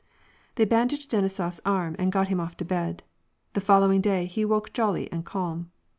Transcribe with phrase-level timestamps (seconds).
[0.55, 3.03] They bandaged Denisof's arm, and got him off to bed.
[3.53, 5.69] The following day he woke jolly and calm.